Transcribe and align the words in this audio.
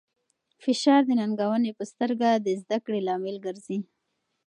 فشار 0.63 1.01
د 1.05 1.11
ننګونې 1.19 1.71
په 1.77 1.83
سترګه 1.91 2.29
د 2.45 2.47
زده 2.61 2.77
کړې 2.85 2.99
لامل 3.07 3.35
ګرځي. 3.45 3.79